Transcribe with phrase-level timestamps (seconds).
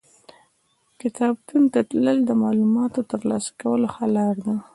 [1.01, 4.55] کتابتون ته تلل د معلوماتو ترلاسه کولو ښه لار ده.